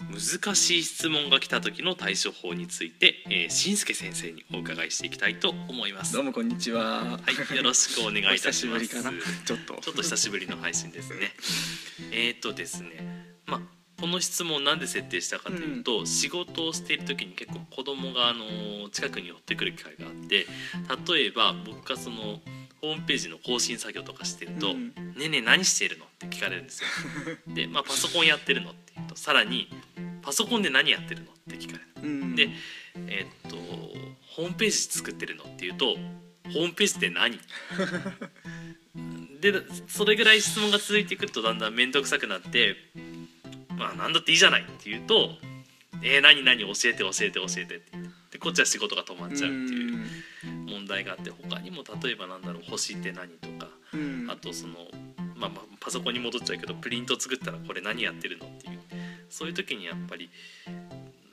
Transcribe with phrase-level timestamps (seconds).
[0.00, 6.12] 難しい質問が来た時の対処法について、えー、しんすけ先生にお伺いしていきたいと思います。
[6.12, 7.04] どうもこんにちは。
[7.04, 7.20] は
[7.52, 8.86] いよろしくお願いいたします。
[9.44, 9.74] ちょっと。
[9.80, 11.34] ちょっと久しぶりの配信ですね。
[12.12, 13.60] えっとですねまあ
[14.00, 20.46] この質問なんで設定したかというと、うん、仕事をしている時に結構子供があの近くに寄ってくる機会があって
[21.10, 22.42] 例えば僕がその
[22.82, 26.88] ホームページの更新作業とかしてると「うん、ねえねえ何してるの?」って聞かれるんですよ。
[27.48, 28.85] で、まあ、パソコンやってるのって
[29.16, 29.68] とさらに
[30.22, 32.08] 「パソコンで何やってるの?」って聞かれる。
[32.08, 32.50] うん、で、
[33.08, 33.56] えー、っと
[34.36, 35.96] 「ホームページ作ってるの?」って言うと
[36.52, 37.40] 「ホームページって何?
[39.40, 39.52] で
[39.88, 42.76] それぐらい質問が続いてくるとだんだん面倒くさくなって
[43.76, 45.38] 「まあ何だっていいじゃない」って言うと
[46.02, 47.92] 「えー、何何教えて教えて教えて」って
[48.32, 50.08] でこっちは仕事が止まっちゃうっていう
[50.66, 53.68] 問題があって他にも例えばなんだろう「星って何?」とか
[54.28, 54.90] あとその
[55.36, 58.75] まあまあパソコンに戻っちゃうけどプリント作ったらこれ何やってるのっていう
[59.30, 60.30] そういう時にやっぱり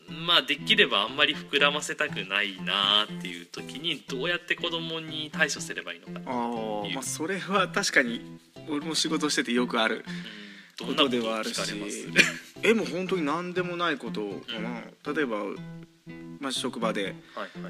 [0.09, 8.22] まあできればあんまり膨らませたくないなっていう時にどうやって子供に対処すればいいのかあ、まあそれは確かに
[8.69, 10.05] 俺も仕事しててよくある
[10.80, 11.61] ことではあるし、
[12.63, 15.38] えも本当に何でもないことかな、うん、例えば
[16.44, 17.16] まあ、職場で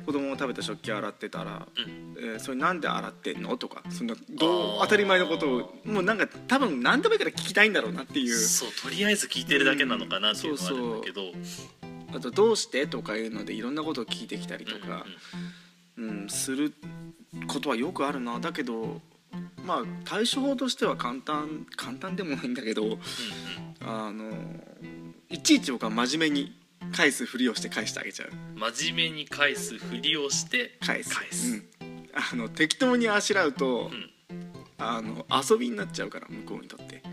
[0.08, 1.68] 子供を食べた食器洗ってたら
[2.18, 8.36] 「えー、それなんで洗ってんの?」とかそんなどう当たり前のことをもうなんか多分何でもいいから聞きたいんだろうなっていう。
[8.36, 15.06] そうとりあえず聞いてるだけなのかなっていうのはあるんだけど、うん、あと「どうして?」とかいうのでいろんなことを聞いてきたりとか、
[15.98, 16.74] うん、うん、する
[17.48, 18.40] ことはよくあるな。
[18.40, 19.02] だけど
[19.64, 23.00] まあ対処法としては簡単簡単でもないんだけど、うんうん、
[23.82, 24.32] あの
[25.30, 26.63] いちいち僕は真面目に
[26.94, 28.30] 返すふりをして返してあげちゃう。
[28.56, 31.14] 真面目に返すふりをして返す。
[31.14, 31.66] 返す、うん、
[32.14, 34.10] あの適当にあしらうと、うん、
[34.78, 37.04] あの遊びになっちゃうから向こうにとって。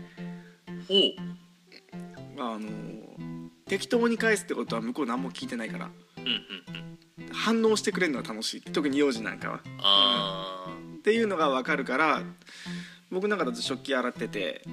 [0.87, 2.41] ほう。
[2.41, 2.69] あの
[3.65, 9.59] 適当に返すってことは向こう何も聞いてないから、うんうんうん、反応してくれるのは楽しい特に幼児なんかは。
[9.79, 12.21] あっていうのが分かるから
[13.09, 14.63] 僕なんかだと食器洗ってて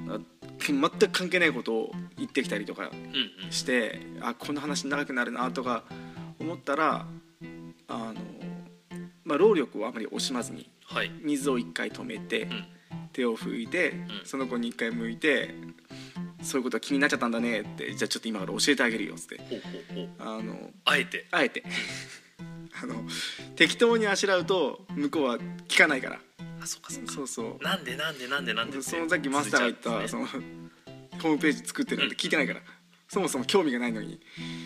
[0.73, 2.91] 全く関係ないことを言ってきたりとか
[3.51, 4.17] して、うん。
[4.19, 5.85] うん、あこんな話長くなるなとか
[6.39, 7.07] 思ったら
[7.89, 8.15] あの、
[9.25, 12.65] まあ、労力をあまり惜しまずに、はい、水を一回止めて、うん、
[13.13, 15.55] 手を拭いて、うん、その子に一回向いて
[16.43, 19.41] 「そういうことは気になっちゃったんだね」って「じゃあちょっと今から教えてあげるよ」っつって。
[20.19, 21.27] あのあえて？
[21.31, 21.65] あえて。
[22.81, 23.05] あの
[23.57, 26.21] 適当にあしらうと向こうは聞かないから。
[26.61, 27.13] あそうかそうか。
[27.13, 27.65] そうそう。
[27.65, 30.29] なんでなんでなんでなんでそのさっきマスターが言った、ね、その
[31.23, 32.65] ホームページ作ってるなんて聞いてないから、うん、
[33.09, 34.21] そもそも興味がないのに。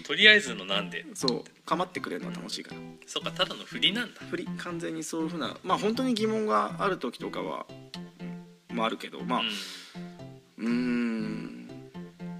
[0.04, 1.04] とりあえずのなんで。
[1.14, 1.44] そう。
[1.64, 4.20] 構ってくれるのは楽しいから、うん、そうかただの振りなんだ。
[4.30, 4.48] 振り。
[4.58, 7.66] 完全にそういうふうなまあ本当に疑問がある時とかは
[8.70, 9.42] もあるけどまあ
[10.58, 11.68] うん。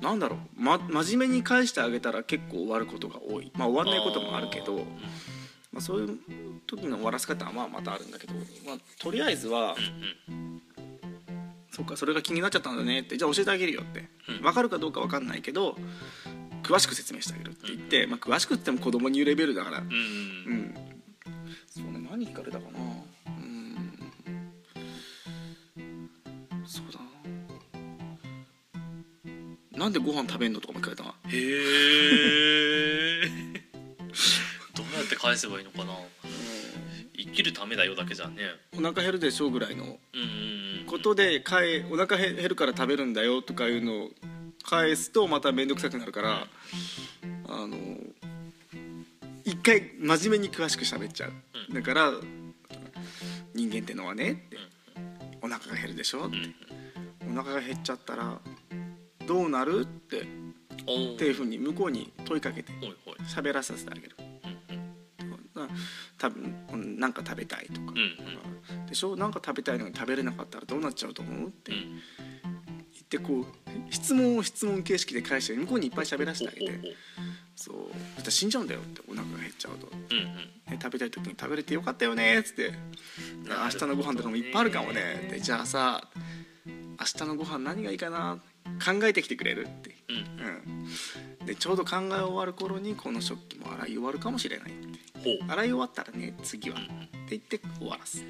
[0.01, 3.53] なんだろう、ま、真面目に返してあげたら結構終わることが多い。
[3.55, 4.85] まあ終わんないこともあるけど
[5.73, 6.19] まあ、そういう
[6.67, 8.35] 時の終わらせ方はまあまたあるんだけど、
[8.67, 9.75] まあ、とりあえずは、
[11.73, 14.09] そっかそれが気になっちゃったんだねってじゃあ教えてあげるよって。
[14.43, 15.77] 分かるかどうか分かんないけど
[16.63, 20.75] 詳しく説明してあげるって言って、まあ、詳しくっても子供に言うレベルだから、うん、うん、
[21.67, 22.79] そうね何聞かれたかな。
[23.27, 23.99] うん。
[26.67, 27.01] そうだ
[29.73, 29.79] な。
[29.79, 33.25] なんでご飯食べんのとかも聞かれたなへえ
[34.93, 35.95] うやって返せばいいのかな、
[37.17, 38.43] 生きるためだよだけじゃね。
[38.77, 40.01] お腹減るでしょうぐらいのこ
[41.03, 44.11] とでかえお腹減るから食べるんだよとかいうのを
[44.63, 46.47] 返すとまた面倒くさくなるから
[47.49, 47.77] あの
[49.45, 51.33] 一回真面目に詳しく喋っちゃう、
[51.69, 52.13] うん、だから
[53.55, 54.57] 人間ってのはねって、
[55.43, 56.37] お腹が減るでしょって、
[57.31, 58.39] お腹が減っちゃったら
[59.27, 60.25] どうなるってっ
[61.19, 62.73] ていうふうに向こうに問いかけて
[63.35, 64.17] 喋らさせてあげる。
[65.55, 65.61] 多
[66.31, 67.95] 分なんか食べたいとか、
[68.89, 69.17] でしょ？
[69.17, 71.49] なんか食べたいのに食べれなかったらどうなっちゃうと思う？
[71.49, 71.81] って言
[73.03, 73.47] ってこう
[73.91, 76.81] 質問を質問形式で返して向こうにいっぱい喋らせてあげて。
[77.55, 82.73] そうそしたら死んじゃうんだよってお腹が減っちゃうと、うんうん、食べたい時に食べれてよかったよねっつって。
[83.47, 85.29] 明日のご飯とかもいっぱいあるかもね。
[85.31, 86.09] でじゃあさ
[86.67, 88.41] 明日のご飯何がいいかな？
[88.85, 90.17] 考えてきてくれるって、うん、
[91.41, 94.73] うん、でちょうど考え終わる頃にこの食器も洗い終わるかもしれない。
[94.73, 94.75] う
[95.49, 98.25] 洗い終わったらね次は、うんって言って終わらす。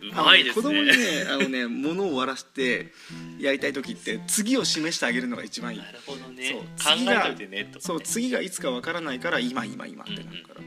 [0.00, 2.92] うまいですあの子供にねねあのね 物を終わらして
[3.40, 5.80] やりたい時って 次を示してあげるのが一番いい。
[5.80, 6.50] なるほどね。
[6.50, 10.60] そう考次がえといてねとそう次がいつかわからないから今今今ってなるから、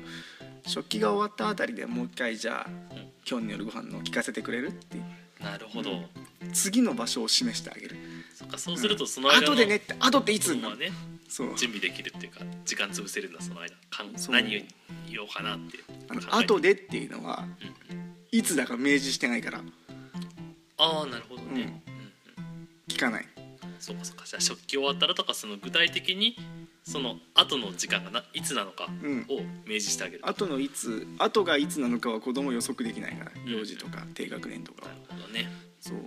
[0.67, 3.11] 食器が終わったあたりでもう一回じゃあ、ん。
[3.29, 5.03] 今日の夜ご飯の聞かせてくれるっていう。
[5.43, 5.93] なるほど、う
[6.45, 6.51] ん。
[6.53, 7.95] 次の場所を示してあげる。
[8.33, 10.61] そっかそうするとその間の後でねって後っていつね
[11.31, 11.55] そう。
[11.55, 14.35] 準備できるっていうか時間潰せるんだその間かんそう。
[14.35, 14.59] 何を
[15.09, 15.79] 言おうかなって
[16.09, 17.45] あの後でっていうのは
[17.89, 18.15] うんうん。
[18.31, 19.61] いつだか明示してないから。
[20.77, 21.57] ああなるほどね、うん。
[21.59, 21.81] うん
[22.89, 23.25] 聞かない。
[23.79, 24.25] そうかそうか。
[24.25, 26.35] じゃあ食器終わったらとかその具体的に
[26.83, 29.25] その後の時間がないつなのかうん。
[29.29, 33.51] を明示してあげる、後のいつ後がいつなのかは子供予測できないからうん。
[33.51, 34.89] 幼児とか低学年とかは。
[34.89, 35.49] なるほどね。
[35.79, 35.97] そう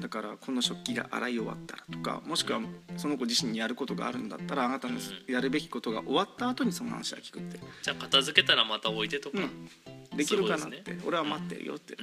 [0.00, 2.60] だからこの食器が洗い終わったらとかもしくは
[2.96, 9.40] その子自身にやることがあるんだったらあなたのうやるべきことが終わった後にその話は聞くって、じゃあ片付けたらまた置いてとか、う
[10.14, 11.00] ん、できるかなって、ね。
[11.06, 11.96] 俺は待ってるよって、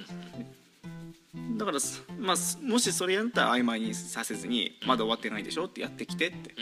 [1.35, 1.57] うん。
[1.57, 6.55] だからすまあすもしそれやったら曖昧にさせずにまだ終わってないでしょってやってきてって、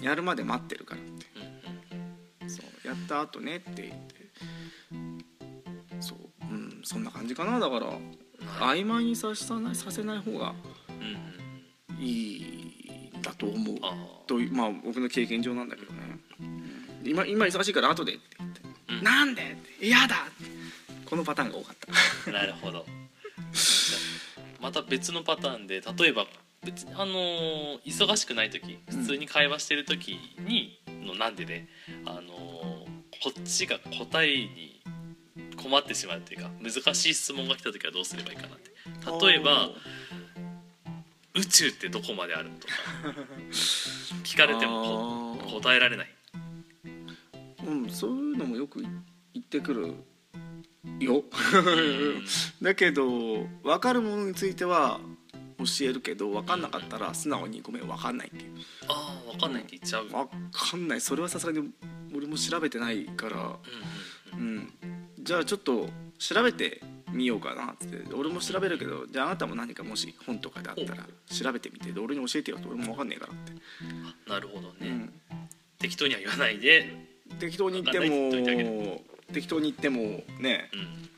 [0.00, 0.04] うん。
[0.04, 1.26] やるまで待ってるからって。
[1.36, 2.50] うんうん。
[2.50, 2.88] そう。
[2.88, 4.14] やった後ねって言って。
[6.00, 6.18] そう。
[6.42, 6.80] うん。
[6.84, 7.86] そんな感じかなだから
[8.60, 10.54] 曖昧にさせないさせない方が
[11.98, 13.76] いいんだと思う。
[13.82, 13.94] あ
[14.26, 16.00] というまあ僕の経験上なんだけどね。
[16.40, 17.02] うん。
[17.04, 18.22] 今今忙しいから後でって。
[18.38, 19.02] 言って「うん。
[19.02, 20.26] なんで?」って「嫌だ!」
[21.06, 22.30] このパターンが多かった。
[22.30, 22.86] あ なるほど。
[24.60, 26.26] また別のパターンで例えば
[26.62, 31.68] 別にあのー忙しくない時普通に会話してる時にのなんでね
[32.04, 34.79] あのーこっちが答えに
[35.62, 38.70] 困ってしまうというか難しい質問が来た時はどうすればいいかなって。
[39.26, 39.70] 例えば
[41.34, 42.74] 「宇宙ってどこまである?」とか。
[44.24, 46.14] 聞かれても答えられない。
[47.66, 48.90] うん、そういうのもよく言
[49.38, 49.94] ってくる
[50.98, 51.24] よ。
[52.62, 55.00] だけど分かるものについては
[55.58, 58.54] 教えるけど分かんなかったら素直に「ごめん分かんない」っていう。
[58.88, 61.00] ああ分かんないって言っちゃう、うん分かんない。
[61.00, 61.70] それはさすがに
[62.14, 63.58] 俺も調べてないから。
[64.32, 64.72] うんうん。
[64.82, 64.89] うん
[65.22, 65.88] じゃあちょっと
[66.18, 66.80] 調べて
[67.12, 68.14] みようかなっつって。
[68.14, 73.52] 俺も調べるけどじゃああなたも何かもし本とかであったら調べてみてで俺に教えてよって俺も分かんねえからって、
[74.28, 75.12] あなるほどね、うん、
[75.78, 76.86] 適当には言わないで、
[77.38, 79.02] 適当に言っても
[79.32, 80.70] 適当に言ってもね。
[80.72, 81.10] うん。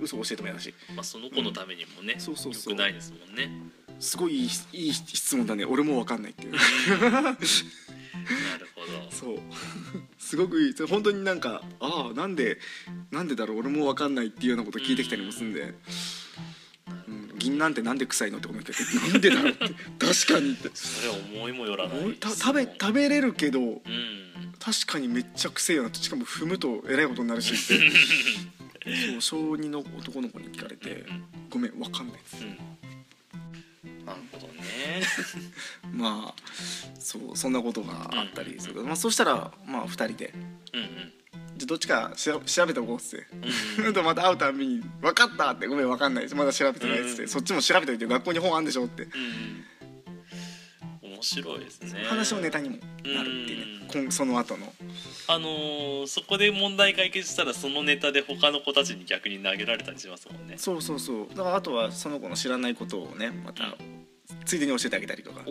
[0.00, 0.72] 嘘教えても嫌だし。
[0.94, 2.72] まあ、その子のためにもね、そうそうそう。
[2.72, 3.50] よくないですもんね。
[3.98, 5.64] すごいいい質問だね。
[5.64, 6.54] 俺も分かんないっていう
[9.20, 9.38] そう。
[10.18, 10.72] すごくいい。
[10.72, 12.58] それ本当になんかああなんで
[13.10, 13.58] なんでだろう。
[13.58, 15.74] 俺も分かんないっていうようなこと聞いてきたりもするんで、
[17.06, 18.78] うん、銀なんてなんで臭いのって思うけど
[19.12, 19.64] なんでだろうって。
[20.00, 20.70] 確かにって。
[20.74, 23.82] それは思いもよらないた食べ食べれるけどうん。
[24.58, 27.54] 確かにめっちゃ臭いよなってしかも踏むとえらいことになるし。
[27.54, 27.90] っ て
[29.12, 32.44] そう小2の男の子に聞かれてうん「ごめん分かんない」です。
[32.44, 32.69] うん
[34.10, 34.62] なるほどね。
[35.92, 36.42] まあ
[36.98, 38.74] そうそんなことがあったりする。
[38.74, 40.32] けど、まあ、そしたらまあ2人で。
[40.72, 41.12] うんうん
[41.60, 43.26] 「じゃあどっちかしら調べておこう」っつって。
[43.78, 43.92] うんうん。
[43.94, 49.64] とまた会うたんびに「分かった!」って「ごめん分かんないですまだ調べてない」っつって、うんそっちも調べておいて学校に本あんでしょって、うん
[51.02, 52.02] 面白いですね。
[52.04, 54.72] 話のネタにもなるっていうね、こんその後の。
[55.26, 60.54] あのーそこで問題解決したらそのネタで他の子たちに逆に投げられたりしますもんね。
[60.56, 61.28] そうそうそう。
[61.28, 63.76] だからあとはその子の知らないことをねまた
[64.44, 65.44] ついでに教えてあげたりとか。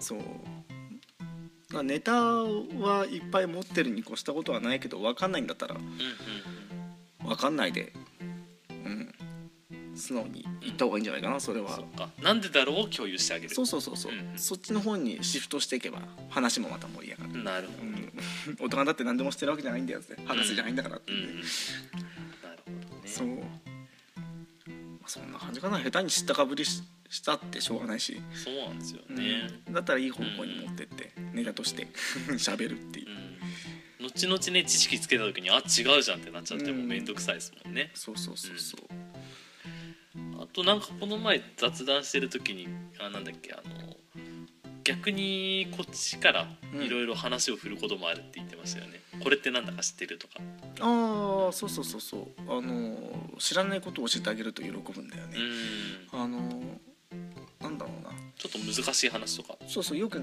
[0.00, 1.82] そう。
[1.82, 7.92] ネタはいっぱい持ってるに越したことはないけど分かんないんだったらうんうん分かんないで。
[8.70, 9.14] うん。
[9.94, 11.80] 素直に言った方がいいんじゃないかなそれは。
[12.22, 13.54] なんでだろうを共有してあげる。
[13.54, 16.00] そうそうそうそう、うんそっちの方にシフトしていけば
[16.30, 17.44] 話もまた盛り上がる。
[17.44, 17.82] なるほど。
[17.82, 18.12] うん、
[18.66, 21.26] 大人だって何でもしてるわけじゃないんだよって話すじゃないんだからって、うんうん。
[21.26, 21.42] なる
[22.90, 23.08] ほどね。
[23.08, 23.34] そう、ま
[25.04, 25.78] あ、そんな感じかな。
[25.78, 29.16] 下手に知ったかぶりししたってしょうがないし、そうなんですようん。
[29.16, 31.86] ね、だったらいい方向に持ってって、ネタとして
[32.38, 33.10] 喋るっていう。
[34.00, 34.06] うん。
[34.06, 42.66] 後々ね知識つけた時にあ違うじゃんってなっちゃっても面倒くさいですもんね、そうそうそうそう、あとなんかこの前雑談してる時に
[42.98, 43.96] あなんだっけあの
[44.82, 50.34] 逆にこっちからいろいろ話を振ることもあるって言ってましたよね、これってなんだか知ってるとか。
[50.80, 52.28] ああそうそうそうそう。
[52.48, 55.36] あの知らないことを教えてあげると喜ぶんだよね。
[56.12, 56.20] う、ん。
[56.20, 56.80] あの
[58.42, 59.56] ちょっと難しい話とか。
[59.68, 60.20] そうそうよく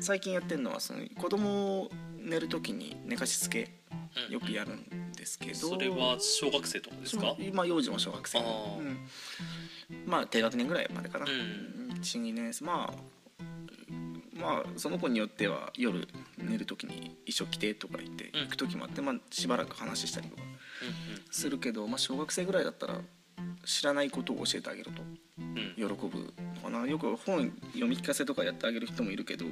[0.00, 3.70] 最近やってるのはその子供を寝る時に寝かしつけ
[4.28, 7.34] よくやるんですけど、それは小学生とかですか？
[7.38, 8.40] 今幼児も小学生。
[8.40, 8.42] う
[8.82, 9.08] ん。
[10.06, 11.92] まあ低学年ぐらいまでかな、うん。
[11.94, 12.64] 12年生。
[12.66, 13.02] まあ
[14.34, 18.40] まあその子によっては夜寝る時に一緒来てとか言ってうん。
[18.42, 21.22] 行く時もあって、まあ、しばらく話したりとかうんうん。
[21.30, 23.00] するけど、まあ、小学生ぐらいだったら
[23.64, 25.02] 知らないことを教えてあげると。
[25.38, 25.74] うん。
[25.76, 25.94] 喜ぶの
[26.62, 29.44] かなよく本読み聞かせとかやってあげる人もいるけど、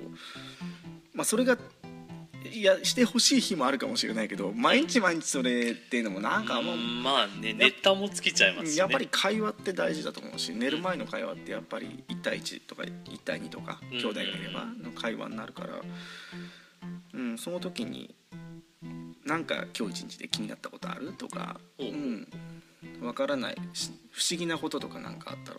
[1.15, 1.59] まあ、それが
[2.53, 13.99] いやしてほしい日もあるかもしれないけど毎日毎日それっていうのもなんかあんまあねネタも尽きちゃいますし、ね、やっぱり会話って大事だと思うし寝る前の会話ってやっぱり1対1とか1対2とかうん。
[13.99, 15.69] 兄弟がいればの会話になるから、
[17.15, 18.15] うん、その時に
[19.27, 21.87] 「なんか今日一日で気になったことある?」とか「おう。
[21.89, 22.27] ん、
[23.01, 25.59] 分からないし不思議なこととかなんかあったら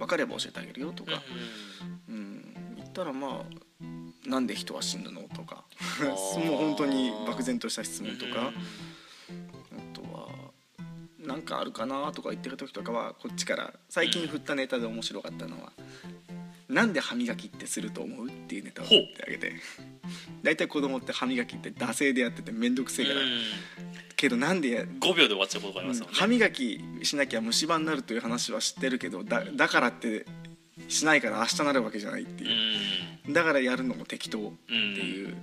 [0.00, 1.22] 分かれば教えてあげるよ」とか、
[2.08, 3.44] うん、言ったらまあ
[4.28, 5.64] 「なんで人は死ぬの?」とか。
[6.00, 6.44] ー。
[6.44, 8.48] もう本当に漠然とした質問とか。
[8.48, 8.54] うん
[9.72, 10.28] あとは
[11.18, 15.72] なんかあるかなとか言ってる時とかはこっちから最近振ったネタで面白かったのは
[16.68, 19.52] 「なんで歯磨きってすると思う?」っていうネタを振ってあげて。
[20.42, 23.20] 大体子供って歯磨きって惰性でやってて面倒くせえから
[24.20, 30.26] けどなんでやうん5秒で終わっちゃうことがありますもんね、歯磨きしなきゃ虫歯になるという話は知ってるけどだだからって
[30.88, 33.32] しないから明日なるわけじゃないっていう。
[33.32, 35.36] だからやるのも適当っていう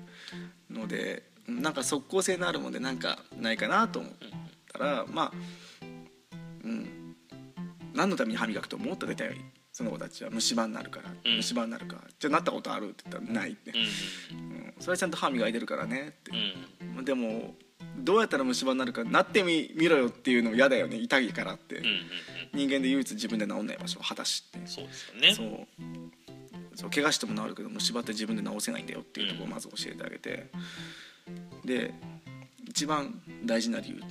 [0.70, 4.12] のでなんか即効性のあるもんでなんかないかなと思っ
[4.72, 5.32] たらまあ
[6.64, 7.16] うん。
[7.96, 9.38] 何のために歯磨くと思ったら大体
[9.72, 11.38] その子たちは虫歯になるからうん。
[11.38, 13.72] 虫歯になるからじゃあなったことあるって言ったらないって。
[13.72, 13.78] うん。
[13.78, 13.82] う
[14.70, 14.74] ん。
[14.80, 16.32] それはちゃんと歯磨いてるからねって。
[16.98, 17.06] うん。
[17.06, 17.56] でも
[17.98, 20.98] どうやったら虫歯になるかなってみ見ろよっていうのも嫌だよね。
[20.98, 21.78] 痛いからって。
[21.78, 22.00] うんうんうん。
[22.54, 24.68] 人間で唯一自分で治んない場所は裸足って。
[24.68, 25.34] そうですよね。
[25.34, 25.68] そう。
[26.76, 30.48] そう怪我しても治るけど虫歯って自分で治せないんだよっていうところをまず教えてあげて、
[31.66, 31.94] で
[32.68, 34.02] 一番大事な理由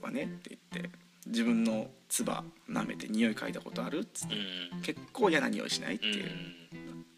[0.00, 0.90] はねって言って
[1.26, 4.36] 自分の唾舐めて匂い嗅いだことあるっつって。
[4.74, 4.82] うん。
[4.82, 6.24] 結構嫌な匂いしないってうんいう。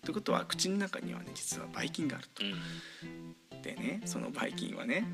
[0.02, 2.43] ということは口の中にはね実はばい菌があると。
[2.43, 3.62] うん。
[3.62, 5.07] でねそのばい菌はね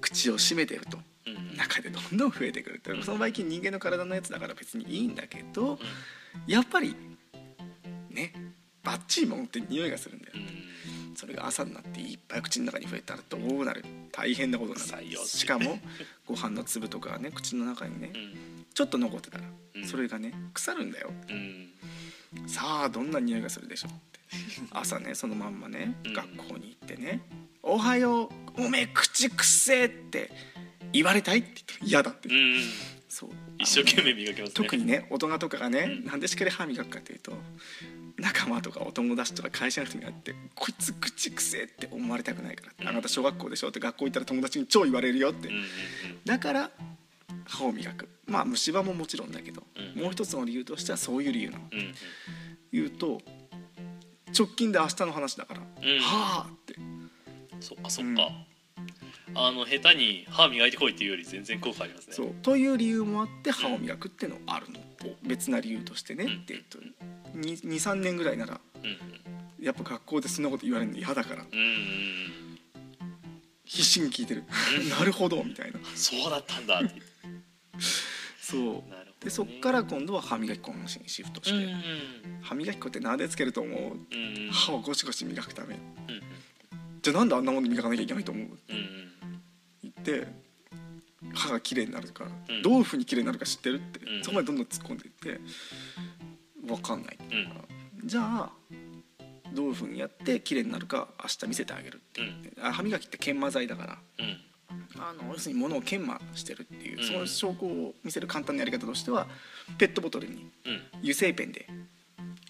[0.00, 0.98] 口を閉めてると。
[0.98, 5.76] うん中でどんどん増えてくるってそのばい菌人間の体のやつだから別にいいんだけど
[6.46, 6.94] やっぱり
[8.10, 8.32] ね
[8.84, 10.32] バッチリもんって匂いがするんだよ。
[10.36, 11.16] うん。
[11.16, 13.84] それが朝になっていっぱい口の中に増えたらどうなる？
[14.12, 15.16] 大変なことになる。
[15.26, 15.80] しかも
[16.26, 18.66] ご飯の粒とかがね口の中にねうん。
[18.72, 19.84] ちょっと残ってたらうん。
[19.84, 21.10] それがね腐るんだよ。
[21.28, 22.48] うん。
[22.48, 24.20] さあどんな匂いがするでしょうって。
[24.70, 26.12] 朝ねそのまんまねうん。
[26.12, 27.20] 学校に行ってね
[27.62, 28.28] 「おはよう
[28.58, 30.30] おめえ口くせえ」って
[30.92, 32.28] 言われたいって言嫌だって。
[32.28, 32.62] うん
[33.08, 33.30] そう。
[33.58, 34.54] 一生懸命磨きますね。
[34.54, 37.32] 特にね大人とかがねなんでしっかり歯磨くかというと
[38.16, 45.48] 仲間とかお友達とか会社の人に会って「こいつ口くせえ」って思われたくないから「あなた小学校でしょ」って学校行ったら友達に超言われるよって。
[45.48, 45.64] うんうん
[46.24, 46.70] だから
[47.44, 48.08] 歯を磨く。
[48.26, 50.02] まあ虫歯ももちろんだけどうん。
[50.02, 51.68] もう一つの理由としてはそういう理由なの。
[51.72, 51.94] うんうん。
[52.70, 53.22] 言うと
[54.38, 56.00] 直近で明日の話だから「うん。
[56.00, 56.76] はあ」って。
[57.60, 58.30] そっかそっか、
[59.40, 62.14] あの下手に歯磨いてこいっていうより全然効果ありますね。
[62.14, 62.34] そう。
[62.42, 64.80] という理由もあって歯を磨くっていうのはあるの。
[65.22, 66.32] 別な理由としてねうん。
[66.32, 66.78] って言うと
[67.38, 69.64] 23年ぐらいならうん。
[69.64, 71.42] やっぱ学校でそんなこと言われるの嫌だから。
[71.50, 72.58] うんうんうん。
[73.64, 74.44] 必死に聞いてる。
[74.80, 74.88] うん。
[74.90, 75.78] なるほどみたいな。
[75.94, 76.80] そうだったんだ。
[76.80, 77.00] って
[78.40, 81.78] そうでそっから今度は歯磨き粉の話にシフトして、うんうん。
[82.42, 83.76] 歯磨き粉って何でつけると思う？
[83.76, 84.50] うんうん。
[84.50, 85.74] 歯をゴシゴシ磨くため。
[85.74, 86.22] にうん。
[87.02, 88.46] じゃあなんであんなもの磨かなきゃいけないと思う？
[88.46, 88.72] って。
[88.72, 88.97] うん言
[89.98, 90.26] って
[91.34, 92.62] 歯が綺麗になるから、うん。
[92.62, 94.24] どういうふうに綺麗になるか知ってるって、うん。
[94.24, 95.40] そこまでどんどん突っ込んでいって
[96.66, 97.60] 分かんないって言うから、
[98.04, 98.50] じゃあ
[99.54, 102.24] どういうふうにやって綺麗になるか明日見せてあげるってう。
[102.24, 102.42] ん。
[102.42, 103.98] 言って、あ歯磨きって研磨剤だから。
[104.18, 104.38] うん。
[105.00, 107.04] あの要するに物を研磨してるっていう、うん。
[107.04, 109.26] その証拠を見せる簡単なやり方としては
[109.78, 110.82] ペットボトルにうん。
[111.00, 111.66] 油性ペンで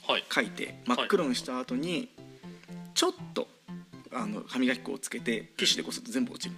[0.06, 0.24] はい。
[0.32, 2.08] 書いて真っ黒にした後に
[2.94, 3.46] ちょっと
[4.12, 6.56] あの歯磨き粉をつけてティッシュでこすると全部落ちる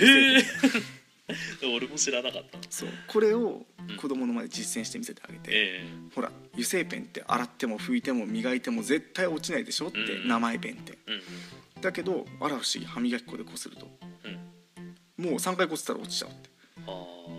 [0.00, 0.38] へ
[1.62, 2.58] え俺も知らなかった。
[2.68, 2.88] そう。
[3.06, 3.96] これをうん。
[3.96, 10.98] 子供の前で実践して見せてあげて、えほら油性ペンって洗っても拭いても磨いても絶対落ちないでしょって、うん名前ペンって。
[11.06, 11.12] え
[11.76, 11.82] うん。
[11.82, 13.88] だけどあら不思議歯磨き粉でこすると。
[15.18, 15.24] うん。
[15.24, 16.50] もう3回こすったら落ちちゃうって。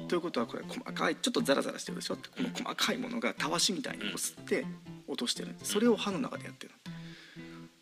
[0.07, 2.29] ということはこれ細かいちょっとザラザラしてるでしょって。
[2.29, 4.65] この細かいものがたわしみたいにこすって
[5.07, 6.73] 落としてるんでそれを歯の中でやってる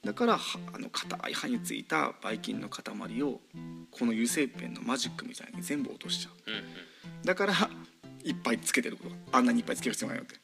[0.04, 2.84] だからはあの硬い歯についたばい菌の塊
[3.24, 3.42] を
[4.00, 6.52] この油性ペンのマジックみたいに全部落としちゃう。
[6.52, 6.64] うんうん。
[7.26, 7.54] だから
[8.24, 9.16] いっぱいつけてること。
[9.32, 10.36] あんなにいっぱいつける必要ないよって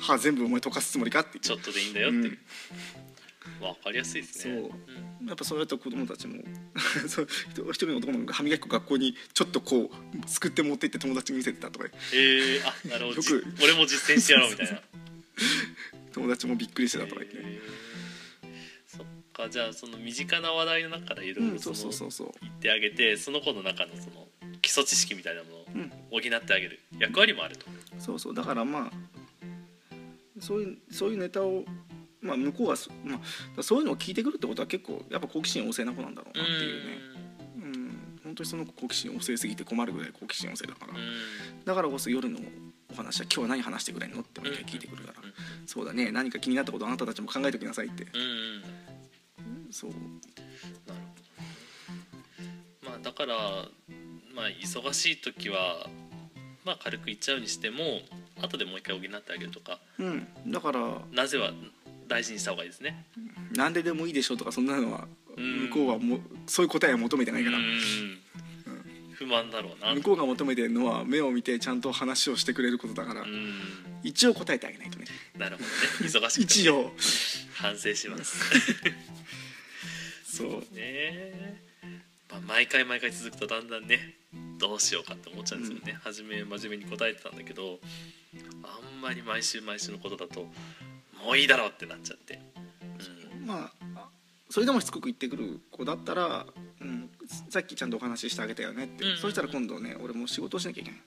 [0.00, 2.16] 歯全部お前溶かすつもりかってちょっとでいいんだよって。
[2.18, 2.38] いう、
[3.64, 4.60] わかりやすいですね。
[4.60, 5.28] そう。
[5.28, 6.42] やっぱそうやった子供たちも
[7.08, 7.28] そう
[7.70, 11.86] 一人の男の子が歯磨き粉学校にちょっとこうすくって持って行って友達に見せてたとか。
[12.12, 13.16] ええあなるほど。
[13.16, 14.82] よくじ俺も実践してやろうみたいな。
[16.12, 17.81] 友達もびっくりしてたとか言って、へー
[19.32, 24.26] かじゃあその身近な話題の中からいろうん、いろ言ってあげてその子の中のその
[24.60, 25.90] 基礎知識みたいなものをうん。
[26.10, 26.80] 補ってあげる。
[26.98, 27.66] 役割もあると。
[27.98, 28.34] そうそう。
[28.34, 28.92] だからまあ
[30.40, 31.64] そういうそういうネタを
[32.20, 33.20] まあ向こうはそ,、ま
[33.56, 36.98] あ、そういうのを聞いてくるってことは結構やっぱ好奇心旺盛な子なんだろうなっていうね。
[37.56, 38.18] うん。
[38.24, 40.98] 本当にその子好奇心旺盛すぎて困るぐらい好奇心旺盛だから、うん。
[40.98, 41.12] うん
[41.64, 42.40] だからこそ夜の
[42.90, 45.32] お話は今日は何話してくれんのって毎回聞いてくるから、うん。
[45.66, 46.10] そうだね。
[46.10, 48.04] 何か気になったことあなたたちも考えておきなさいって。
[48.04, 48.62] うんうん
[49.72, 49.90] そう。
[49.90, 50.02] なる
[50.86, 50.92] ほ
[52.86, 53.34] どまあだから
[54.34, 55.88] まあ忙しい時は
[56.64, 58.00] まあ軽く言っちゃうにしても
[58.40, 59.78] 後でもう一回補ってあげるとか。
[59.98, 60.26] うん。
[60.46, 60.80] だから
[61.12, 61.52] なぜは
[62.08, 63.04] 大事にした方がいいですね。
[63.54, 65.68] 何ででもいいでしょうとかそんなのはうん。
[65.68, 67.64] 向こうはもうそういう答えは求めてないから、うん
[69.14, 69.94] 不満だろうな。
[69.94, 73.54] 向こうが求めてるのは目を見てちゃんと話をしてくれることだから、うん。
[74.02, 75.04] 一応答えてあげないとね。
[75.38, 75.70] なるほどね。
[76.10, 76.92] 忙しくて 一応。
[77.54, 78.42] 反省します。
[80.36, 81.60] そうね。
[82.30, 84.14] まあ、毎回毎回続くとだんだんね
[84.58, 87.78] どうしようかって思っちゃうんですよね、初め真面目に答えてたんだけど
[88.62, 90.40] あんまり毎週毎週のことだと
[91.22, 92.40] もういいだろうってなっちゃって、
[93.40, 94.08] うん、まあ
[94.48, 96.46] それでもしつこく言ってくる子だったら、
[96.80, 97.10] うん、
[97.50, 99.16] さっきちゃんとお話ししてあげたよねって、うん。
[99.18, 101.00] そしたら今度ね俺も仕事をしなきゃいけない、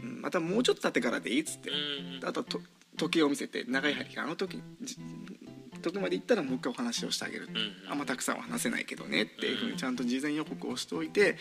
[0.00, 0.08] うん。
[0.10, 1.72] うん、またもうちょっと経ってからでいいっつって、う
[2.24, 2.60] んあとと
[2.96, 4.62] 時計を見せて長い針があの時
[5.80, 11.36] じ時まで行ったらもう一回お話をしてあげる、うんあんまたくさんは話せないけどねっていうふううんにちゃんと事前予告をしておいて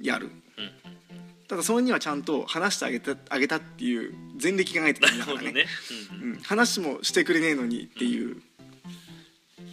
[0.00, 0.30] やる。
[0.58, 0.70] うん
[1.46, 5.52] ただそれにはちゃんと話してあげたあげたっていう前歴がないとダなメだからね。
[5.52, 5.66] ね、
[6.22, 8.40] うんうん、話もしてくれねえのにっていう、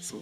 [0.01, 0.19] そう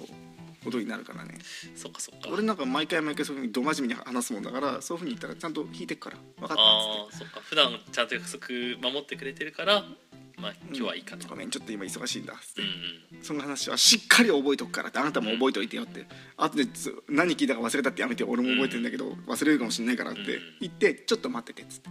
[0.63, 1.39] ことになるからね。
[1.75, 2.29] そっかそっか。
[2.31, 6.17] 俺なんか毎回毎回そういうふうにど真面目に話すもんだからそういうふうに言ったらちゃんと引いてくから。
[6.37, 7.39] 分かったっああそっか。
[7.41, 8.47] 普段ちゃんと約束
[8.81, 9.83] 守ってくれてるから
[10.41, 12.33] まあ今日はいいかと、ごめんちょっと今忙しいんだ。
[12.33, 13.23] っつって、うん。
[13.23, 16.05] その話はしっかり覚えとくからってあなたも覚えておいてよって。
[16.37, 20.21] 後でつ何聞いたか忘れたってやめて俺も覚えてるんだけど忘れるかもしれないからって
[20.61, 21.89] 言ってちょっと待っててっつって。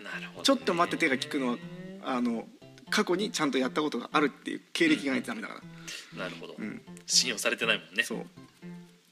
[0.00, 1.56] うん、なるほどね、ちょっと待って手が聞くのは
[2.04, 2.46] あの
[2.90, 6.24] 過去にちゃんとやったことがあるっていう経歴がないとダメだから。
[6.24, 6.82] なるほど、うん。
[7.06, 8.02] 信用されてないもんね。
[8.02, 8.26] そう。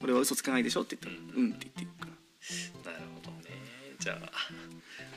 [0.03, 1.21] 俺は嘘つかないでしょって言った。
[1.21, 2.11] らうんって言ってくか
[2.85, 2.91] ら。
[2.93, 3.55] なるほどね。
[3.99, 4.31] じゃあ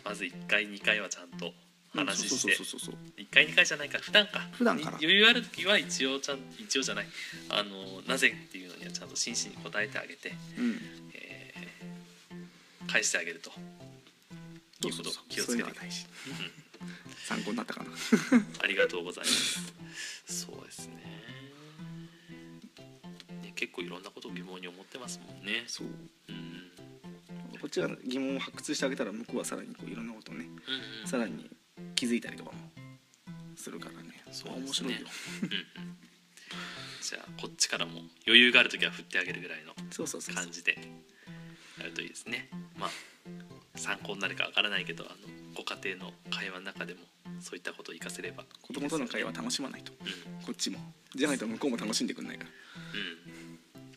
[0.04, 1.52] まず1回2回はちゃんと
[1.94, 3.98] 話して、そうそうそうそう1回2回じゃないか。
[3.98, 4.40] 普段か。
[4.52, 4.96] 普段から。
[4.96, 7.06] 余裕ある時は一応ちゃん一応じゃない。
[7.50, 10.80] あのなぜっていうのにはちゃんと真摯に答えてあげて、うん。
[11.14, 11.34] えー
[12.94, 13.50] 返してあげると。
[14.86, 15.52] いうことを気をつけて。
[15.52, 16.06] そういうのは大事。
[17.26, 17.90] 参考になったかな。
[18.62, 19.74] ありがとうございます。
[20.26, 20.94] そうですね。
[23.42, 25.64] ね結構いろんなことを疑問に思ってますもんね。
[25.66, 25.86] そう。
[26.28, 27.58] うん。
[27.58, 30.52] こっちが疑問を発掘してあげたら向こうはさらにこういろんなことをねうん
[31.02, 31.08] うん。
[31.08, 31.50] さらに
[31.94, 32.58] 気づいたりとかも
[33.56, 34.22] するからね。
[34.32, 34.98] そう面白いよ。
[35.42, 35.96] うんうん。
[37.00, 40.44] じゃあこっちからも余裕がある時は振ってあげるぐらいのそうそうそうそう。
[40.44, 40.78] 感じで
[41.78, 42.48] やるといいですね。
[42.76, 42.90] まあ
[43.76, 45.14] 参考になるかわからないけどあの
[45.54, 47.00] ご家庭の会話の中でも
[47.40, 48.44] そういったことを活かせれば。
[48.62, 49.92] 子供との会話楽しまないと。
[49.92, 50.44] うん。
[50.44, 50.78] こっちも。
[51.14, 52.50] じゃないと向こうも楽しんでくんないから。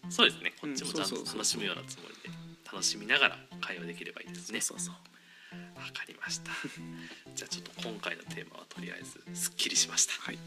[0.03, 0.11] うん。
[0.11, 0.53] そうですね。
[0.61, 4.61] こっちもちゃんと楽しむようなつもりで楽しみながら会話できればいいですね。
[4.61, 4.95] そうそう
[5.75, 6.51] わかりました。
[7.35, 10.13] じゃあちょっと今回のテーマはとりあえずすっきりしました。
[10.13, 10.37] はい。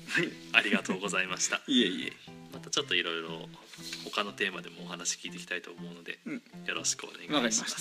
[0.53, 1.61] ありがとうございました。
[1.69, 2.13] いえいえ。
[2.53, 3.49] またちょっといろいろ
[4.05, 6.43] 他のテーマでもお話聞いていきたいと思うので、うん。
[6.67, 7.77] よろしくお願いします。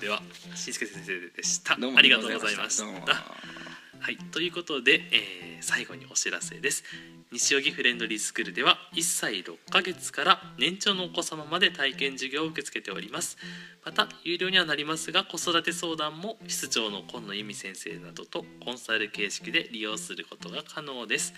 [0.00, 0.22] では
[0.54, 1.76] しんすけ先生でした。
[1.76, 3.65] どうもありがとうございました
[4.00, 6.84] はい、ということで、えー最後にお知らせです。
[7.32, 13.36] 西荻フレンドリースクールでは1歳6ヶ月から年長のお子様まで体験授業を受け付けております。
[13.84, 21.34] また有料にはなりますが子育て相談も室長の今野由美先生などとコンサル形式で利用することが可能です。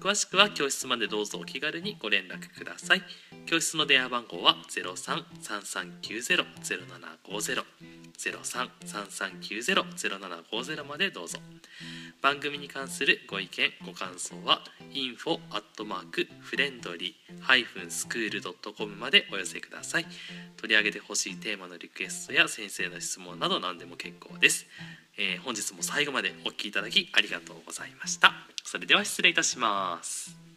[0.00, 3.02] 詳しくは教室までどうぞお気軽にご連絡ください。
[3.46, 7.64] 教室の電話番号は0333900750
[8.18, 11.38] 0333900750までどうぞ
[12.20, 14.60] 番組に関するご意見ご感想は
[14.92, 20.06] info アットマークフレンドリースクールドットコムまでお寄せください。
[20.56, 24.66] 取り上げてほしいテーマのリクエストや先生の質問など何でも結構です、
[25.18, 28.32] えー本日も最後までお聞きいただきありがとうございました。
[28.64, 30.47] それでは失礼いたします。